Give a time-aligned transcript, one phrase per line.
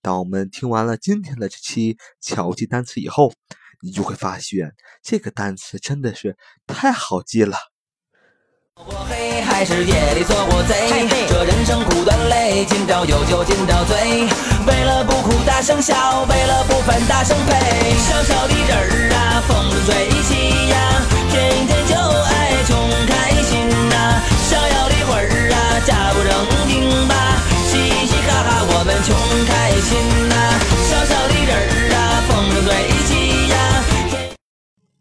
[0.00, 3.32] 当我们听完了今天的这期巧记单词以后，
[3.80, 7.56] 你就会发现这个单词真的是太好记了。
[8.82, 10.74] 过黑还是夜里做过贼，
[11.28, 14.26] 这人生苦短累，今朝有酒今朝醉。
[14.66, 15.94] 为了不哭大声笑，
[16.28, 17.54] 为了不烦大声呸。
[18.00, 20.76] 小小的人儿啊，风生水起呀，
[21.30, 22.74] 天天就爱穷
[23.06, 24.20] 开心呐。
[24.50, 25.22] 逍遥的魂儿
[25.54, 26.34] 啊，假不正
[26.66, 27.14] 经吧，
[27.70, 27.78] 嘻
[28.08, 29.14] 嘻哈哈我们穷
[29.46, 29.94] 开心
[30.28, 30.34] 呐。
[30.90, 32.68] 小小的人儿啊，风生水
[33.06, 33.54] 起呀。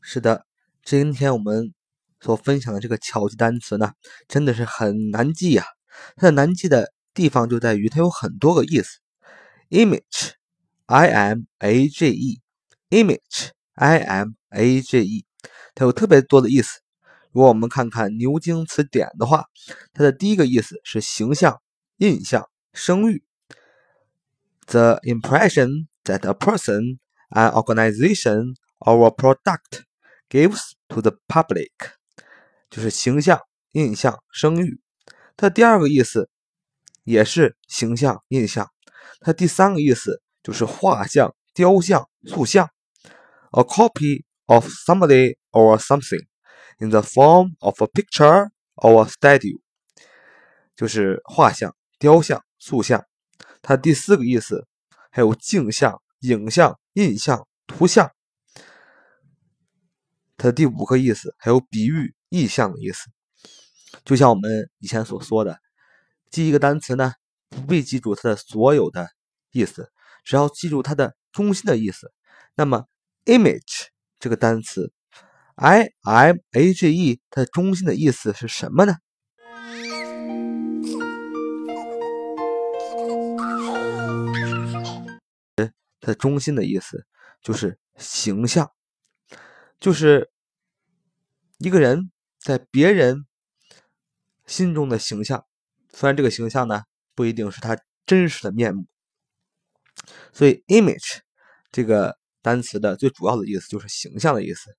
[0.00, 0.46] 是的，
[0.82, 1.77] 今天我们。
[2.20, 3.92] 所分享的这个巧记单词呢，
[4.26, 5.64] 真的是很难记呀。
[6.16, 8.98] 它的难记的地方就在于它有很多个意思。
[9.70, 15.26] image，i m a g e，image，i m a g e，
[15.74, 16.80] 它有特别多的意思。
[17.32, 19.44] 如果我们看看牛津词典的话，
[19.92, 21.60] 它的第一个意思是形象、
[21.98, 23.22] 印象、声誉。
[24.66, 26.98] The impression that a person,
[27.30, 29.82] an organization, or a product
[30.30, 31.97] gives to the public.
[32.70, 33.40] 就是形象、
[33.72, 34.80] 印象、声誉。
[35.36, 36.28] 它第二个意思
[37.04, 38.70] 也是形象、印象。
[39.20, 42.68] 它第三个意思就是画像、雕像、塑像。
[43.50, 46.26] A copy of somebody or something
[46.78, 49.58] in the form of a picture or a statue，
[50.76, 53.06] 就是画像、雕像、塑像。
[53.62, 54.66] 它第四个意思
[55.10, 58.12] 还有镜像、影像、印象、图像。
[60.36, 62.14] 它第五个意思还有比喻。
[62.28, 63.06] 意象的意思，
[64.04, 65.58] 就像我们以前所说的，
[66.30, 67.14] 记一个单词呢，
[67.48, 69.08] 不必记住它的所有的
[69.50, 69.90] 意思，
[70.24, 72.12] 只要记住它的中心的意思。
[72.54, 72.86] 那么
[73.24, 73.86] ，image
[74.18, 74.92] 这个单词
[75.54, 78.96] ，i m a g e，它的中心的意思是什么呢？
[86.00, 87.06] 它的中心的意思
[87.42, 88.70] 就是形象，
[89.80, 90.30] 就是
[91.58, 92.10] 一个人。
[92.38, 93.26] 在别人
[94.46, 95.44] 心中的形象，
[95.92, 96.82] 虽然这个形象呢
[97.14, 97.76] 不一定是他
[98.06, 98.86] 真实的面目，
[100.32, 101.18] 所以 image
[101.72, 104.76] 这个单词的最主要的意思就是形象的意思。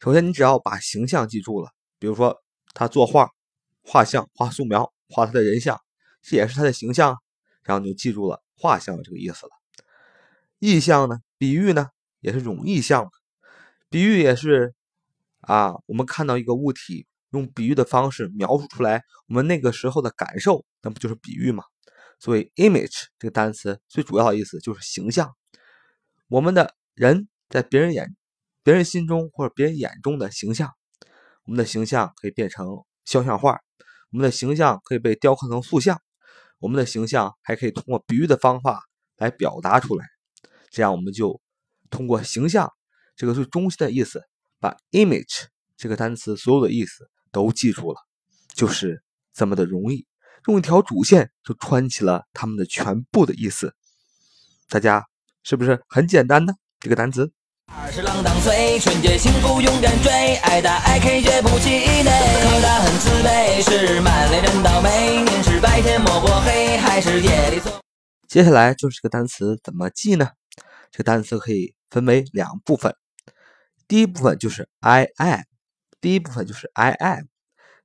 [0.00, 2.42] 首先，你只要把形象记住了，比如说
[2.74, 3.30] 他作画、
[3.82, 5.80] 画像、画素描、画他的人像，
[6.20, 7.16] 这也是他的形象，
[7.62, 9.52] 然后你就记住了画像这个意思了。
[10.58, 11.88] 意象呢，比喻呢，
[12.20, 13.08] 也是种意象，
[13.88, 14.74] 比喻也是。
[15.46, 21.64] 啊，我们看到一个物体，用比喻的方式描述出来，我们那个时候的感受，那不就是比喻吗？
[22.18, 25.34] 所以，image 这个单词最主要的意思就是形象。
[26.28, 28.16] 我们的人在别人眼、
[28.62, 30.70] 别人心中或者别人眼中的形象，
[31.44, 32.66] 我们的形象可以变成
[33.04, 33.60] 肖像画，
[34.10, 36.00] 我们的形象可以被雕刻成塑像，
[36.60, 38.80] 我们的形象还可以通过比喻的方法
[39.16, 40.06] 来表达出来。
[40.70, 41.40] 这样，我们就
[41.90, 42.72] 通过形象
[43.16, 44.22] 这个最中心的意思。
[44.64, 45.44] 把 image
[45.76, 48.00] 这个单词所有的意思都记住了，
[48.54, 49.02] 就是
[49.34, 50.06] 这么的容易，
[50.46, 53.74] 用一条主线就穿起了它们的全部的意思。
[54.70, 55.04] 大家
[55.42, 56.54] 是不是很简单呢？
[56.80, 57.30] 这个单词。
[57.66, 61.68] 二十郎当岁，纯洁幸福勇敢追，爱打爱 K 绝不气
[62.02, 62.08] 馁。
[62.08, 65.22] 可他很自卑，是满脸人倒霉。
[65.24, 67.82] 您是白天摸过黑，还是夜里做？
[68.26, 70.30] 接下来就是这个单词怎么记呢？
[70.90, 72.96] 这个单词可以分为两部分。
[73.86, 75.42] 第一部分就是 I am，
[76.00, 77.26] 第一部分就是 I am，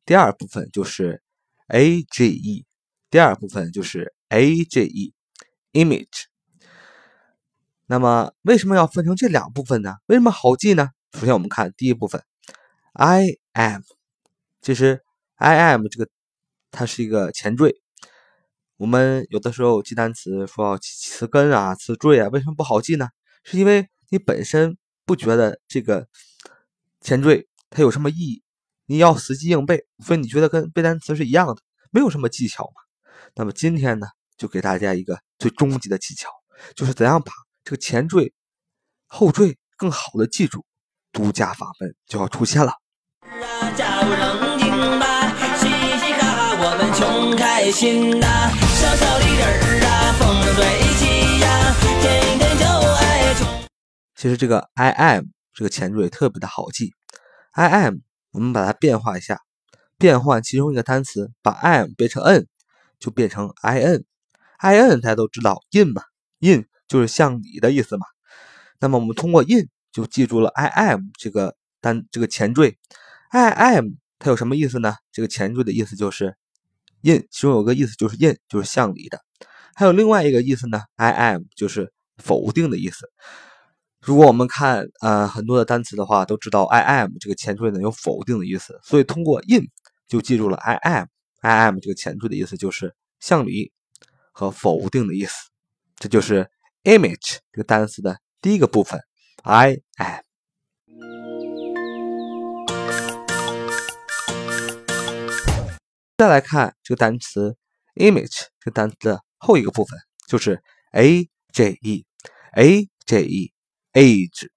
[0.06, 1.22] 第二部分就是
[1.68, 2.66] A G E，
[3.10, 6.26] 第二部分就是 A G E，image。
[7.88, 9.96] 那么为什么要分成这两部分呢？
[10.06, 10.90] 为什么好记呢？
[11.14, 12.24] 首先我们看第一部分
[12.94, 13.82] ，I am，
[14.62, 15.02] 其实
[15.36, 16.10] I am 这个
[16.72, 17.82] 它是一个前缀。
[18.78, 23.10] 我们有的时候记单词说要记词根啊、词缀啊，为什么不好记呢？
[23.44, 24.78] 是因为你本身
[25.10, 26.08] 不觉得这个
[27.02, 28.44] 前缀它有什么意义，
[28.86, 31.56] 你要死记硬背，所以你觉得跟背单词是一样的，
[31.90, 32.74] 没有什么技巧嘛。
[33.34, 34.06] 那么今天呢，
[34.38, 36.30] 就给大家一个最终极的技巧，
[36.76, 37.32] 就是怎样把
[37.64, 38.32] 这个前缀、
[39.08, 40.64] 后缀更好的记住。
[41.12, 42.72] 独家法门就要出现了
[46.62, 46.94] 我们。
[46.94, 49.69] 穷开心呐，小小的人儿
[54.20, 56.94] 其实这个 I am 这个前缀特别的好记
[57.54, 58.00] ，I am
[58.32, 59.40] 我们把它变化一下，
[59.98, 62.46] 变换其中一个单词，把 am 变成 n，
[63.00, 66.04] 就变成 I n，I n 大家都知道 in 嘛
[66.40, 68.06] ，in 就是像你的意思嘛。
[68.82, 72.78] 那么我们通过 in 就记住了 I am 这个单这个前缀
[73.30, 74.96] ，I am 它有什么意思呢？
[75.14, 76.36] 这个前缀的意思就是。
[77.04, 79.22] in 其中有个意思就是 in 就是像你的，
[79.76, 83.10] 还有另外一个意思呢，I am 就是否定的意思。
[84.02, 89.68] 如果我们看呃很多的单词的话，都知道 I am 这个前缀呢有否定的意思，所以通过 in
[90.08, 93.72] 就记住了 I am，I am 这个前缀的意思就是像你
[94.32, 95.34] 和否定的意思。
[95.98, 96.50] 这就是
[96.84, 99.02] image 这个单词的第一个部分
[99.44, 100.22] ，I am。
[106.18, 107.58] 再来看这个单词
[107.96, 110.64] image 这个单词的后一个部分，就是
[110.94, 112.06] a j e
[112.54, 113.52] a j e
[113.94, 114.50] age，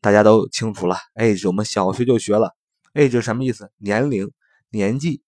[0.00, 2.54] 大家都清楚了，age 我们小学就学了
[2.94, 3.70] ，age 什么意思？
[3.78, 4.30] 年龄、
[4.70, 5.22] 年纪。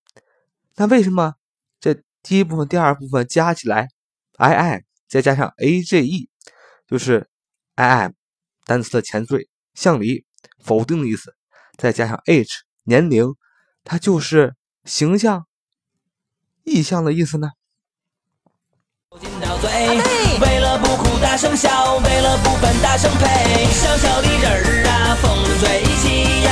[0.77, 1.35] 那为什么
[1.81, 3.89] 这第一部分、第二部分加起来
[4.37, 6.29] i am 再加上 a j e，
[6.87, 7.29] 就是
[7.75, 8.13] i am
[8.65, 10.25] 单词的前缀，向里
[10.63, 11.35] 否定的意思，
[11.79, 12.53] 再加上 age
[12.85, 13.35] 年龄，
[13.85, 15.47] 它就是形象。
[16.65, 17.51] 意象的意思呢？
[19.11, 20.26] 为了不哭
[21.37, 23.67] 大声笑，为了不烦大声呸。
[23.67, 26.49] 小小的人儿啊，风吹起呀，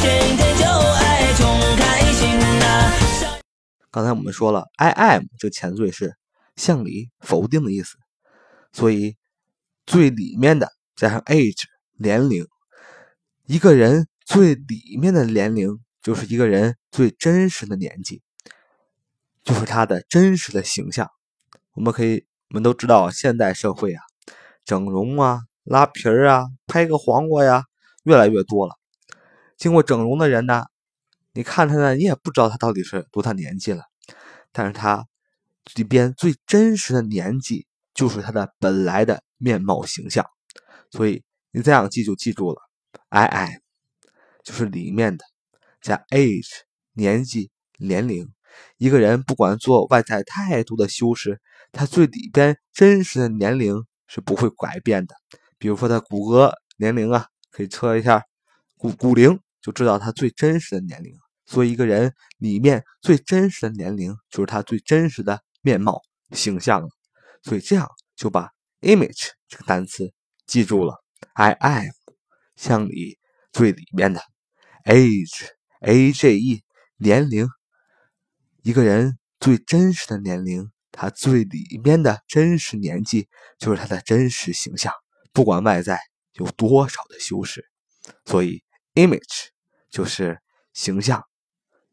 [0.00, 1.44] 天天就爱穷
[1.76, 3.38] 开心呐。
[3.90, 6.16] 刚才我们说了，I am 这前缀是
[6.56, 7.98] 向里否定的意思，
[8.72, 9.16] 所以
[9.84, 11.64] 最里面的加上 age
[11.98, 12.46] 年龄，
[13.44, 18.22] 一个人最里面的年龄就是一个人最真实的年纪。
[19.44, 21.10] 就是他的真实的形象。
[21.74, 24.02] 我们可以，我们都知道，现代社会啊，
[24.64, 27.64] 整容啊、拉皮儿啊、拍个黄瓜呀，
[28.04, 28.74] 越来越多了。
[29.56, 30.64] 经过整容的人呢，
[31.32, 33.84] 你看他呢，你也不知道他到底是多大年纪了。
[34.52, 35.06] 但是他
[35.74, 40.26] 里边最真实的年纪，就是他的本来的面貌形象。
[40.90, 41.22] 所以
[41.52, 42.60] 你这样记就记住了
[43.08, 43.50] ，I am
[44.44, 45.24] 就是里面的
[45.80, 46.50] 加 age
[46.92, 48.30] 年纪年龄。
[48.76, 51.40] 一个人不管做外在太多的修饰，
[51.72, 55.14] 他最里边真实的年龄是不会改变的。
[55.56, 58.22] 比如说他骨骼年龄啊，可以测一下
[58.76, 61.16] 骨骨龄，就知道他最真实的年龄。
[61.46, 66.88] 所以一个人里面最真实的年龄，就是他最真实的面貌形象了。
[67.42, 68.50] 所以这样就把
[68.82, 70.12] image 这个单词
[70.46, 71.02] 记住了。
[71.32, 71.90] I am
[72.56, 73.16] 像你
[73.50, 74.20] 最里面的
[74.84, 75.46] age
[75.80, 76.62] a j e
[76.98, 77.48] 年龄。
[78.62, 84.92] 一个人最真实的年龄，他最里面的真实年纪，就是他的真实形象，
[85.32, 85.98] 不管外在
[86.34, 87.64] 有多少的修饰。
[88.24, 88.62] 所以
[88.94, 89.48] ，image
[89.90, 90.40] 就是
[90.72, 91.24] 形象、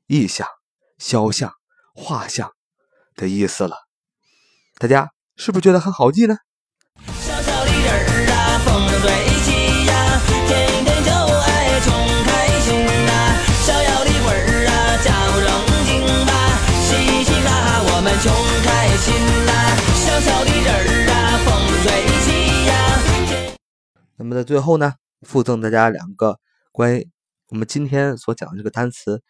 [0.05, 0.47] 意象、
[0.97, 1.53] 肖像、
[1.93, 2.53] 画像
[3.15, 3.77] 的意思了。
[4.75, 6.35] 大家是不是觉得很好记呢？
[24.49, 26.39] 最后呢，附赠大家两个
[26.71, 27.07] 关于
[27.49, 29.21] 我们今天所讲的这个单词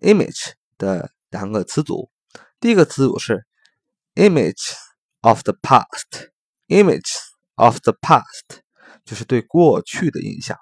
[0.00, 2.10] image 的两个词组。
[2.58, 3.46] 第一个词组是
[4.16, 4.74] image
[5.20, 7.14] of the past，image
[7.54, 8.62] of the past
[9.04, 10.58] 就是对过去的印象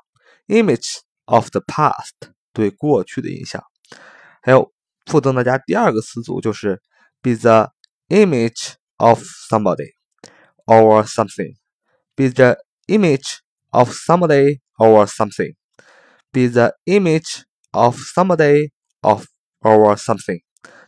[0.49, 3.65] ，image of the past 对过去的印象。
[4.43, 4.71] 还有
[5.07, 6.83] 附赠大家第二个词组就是。
[7.23, 7.71] be the
[8.09, 9.93] image of somebody
[10.67, 11.55] or something.
[12.17, 12.57] Be the
[12.89, 13.41] image
[13.72, 15.56] of somebody or something.
[16.32, 18.72] Be the image of somebody
[19.02, 19.26] of
[19.62, 20.42] or something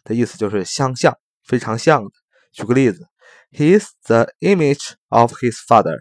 [0.04, 2.10] 的意思就是相像，非常像的。
[2.52, 3.08] 举个例子，
[3.52, 6.00] He's the image of his father.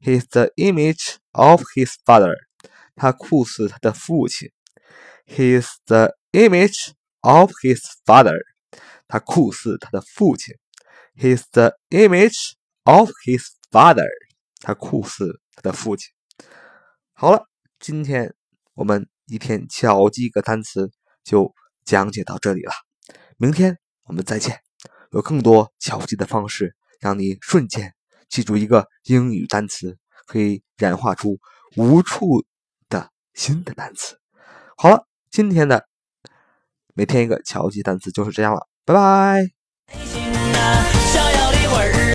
[0.00, 2.34] He's the image of his father.
[2.94, 4.50] 他酷似他的父亲。
[5.26, 8.38] He's the image of his father.
[9.08, 10.54] 他酷似他的父亲。
[11.16, 14.08] He's the image of his father.
[14.60, 16.09] 他酷似 的父亲。
[17.13, 17.45] 好了，
[17.79, 18.33] 今天
[18.73, 20.89] 我们一天巧记一个单词
[21.23, 22.71] 就讲解到这里了。
[23.37, 24.59] 明天我们再见，
[25.11, 27.93] 有更多巧记的方式，让你瞬间
[28.29, 31.39] 记住一个英语单词，可以演化出
[31.75, 32.45] 无数
[32.87, 34.19] 的新的单词。
[34.77, 35.87] 好了，今天的
[36.93, 40.88] 每天一个巧记单词就是这样了，拜拜。